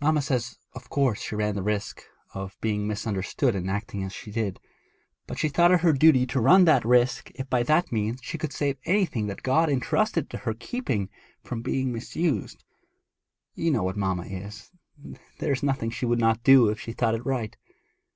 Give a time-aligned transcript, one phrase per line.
[0.00, 2.02] Mamma says of course she knew she ran the risk
[2.34, 4.58] of being misunderstood in acting as she did,
[5.28, 8.36] but she thought it her duty to run that risk if by that means she
[8.36, 11.10] could save anything that God had entrusted to her keeping
[11.44, 12.64] from being misused.
[13.54, 14.72] You know what mamma is;
[15.38, 17.56] there is nothing she would not do if she thought it right.'